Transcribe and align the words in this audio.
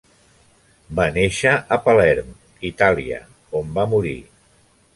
Va 0.99 1.05
néixer 1.17 1.51
a 1.77 1.79
Palerm 1.85 2.33
(Itàlia), 2.73 3.21
on 3.61 3.73
va 3.79 3.87
morir. 3.95 4.19